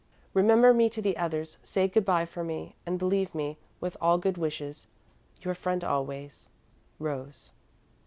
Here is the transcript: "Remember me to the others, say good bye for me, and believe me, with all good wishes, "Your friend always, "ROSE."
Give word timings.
"Remember 0.33 0.73
me 0.73 0.89
to 0.89 0.99
the 0.99 1.15
others, 1.15 1.59
say 1.61 1.87
good 1.87 2.05
bye 2.05 2.25
for 2.25 2.43
me, 2.43 2.73
and 2.87 2.97
believe 2.97 3.35
me, 3.35 3.59
with 3.79 3.95
all 4.01 4.17
good 4.17 4.35
wishes, 4.35 4.87
"Your 5.43 5.53
friend 5.53 5.83
always, 5.83 6.47
"ROSE." 6.97 7.51